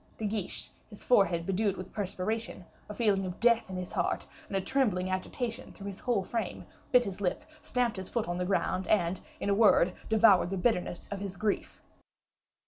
De 0.17 0.25
Guiche, 0.25 0.71
his 0.89 1.03
forehead 1.03 1.45
bedewed 1.45 1.77
with 1.77 1.93
perspiration, 1.93 2.65
a 2.89 2.93
feeling 2.95 3.23
of 3.23 3.39
death 3.39 3.69
in 3.69 3.75
his 3.75 3.91
heart, 3.91 4.25
and 4.47 4.57
a 4.57 4.59
trembling 4.59 5.11
agitation 5.11 5.71
through 5.71 5.85
his 5.85 5.99
whole 5.99 6.23
frame, 6.23 6.65
bit 6.91 7.05
his 7.05 7.21
lip, 7.21 7.43
stamped 7.61 7.97
his 7.97 8.09
foot 8.09 8.27
on 8.27 8.37
the 8.37 8.45
ground, 8.45 8.87
and, 8.87 9.19
in 9.39 9.47
a 9.47 9.53
word, 9.53 9.93
devoured 10.09 10.49
the 10.49 10.57
bitterness 10.57 11.07
of 11.11 11.19
his 11.19 11.37
grief. 11.37 11.83